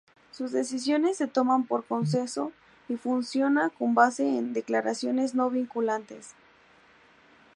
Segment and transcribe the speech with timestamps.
[0.31, 2.51] Sus decisiones se toman por consenso
[2.89, 6.31] y funciona con base en declaraciones no vinculantes.